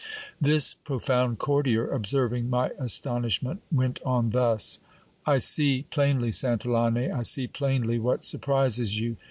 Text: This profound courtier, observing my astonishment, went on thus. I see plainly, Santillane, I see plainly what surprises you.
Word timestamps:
This 0.41 0.73
profound 0.73 1.37
courtier, 1.37 1.87
observing 1.87 2.49
my 2.49 2.69
astonishment, 2.79 3.61
went 3.71 3.99
on 4.03 4.31
thus. 4.31 4.79
I 5.27 5.37
see 5.37 5.83
plainly, 5.91 6.31
Santillane, 6.31 7.11
I 7.13 7.21
see 7.21 7.45
plainly 7.45 7.99
what 7.99 8.23
surprises 8.23 8.99
you. 8.99 9.17